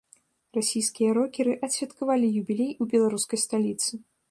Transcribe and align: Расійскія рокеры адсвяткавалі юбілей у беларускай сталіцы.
Расійскія 0.57 1.09
рокеры 1.17 1.53
адсвяткавалі 1.69 2.33
юбілей 2.41 2.73
у 2.81 2.91
беларускай 2.97 3.39
сталіцы. 3.45 3.91